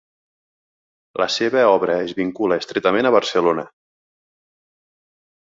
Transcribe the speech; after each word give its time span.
La 1.23 1.27
seva 1.33 1.61
obra 1.73 1.99
es 2.07 2.15
vincula 2.21 2.59
estretament 2.63 3.11
a 3.11 3.15
Barcelona. 3.19 3.67